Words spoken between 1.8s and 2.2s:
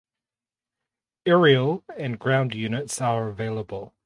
and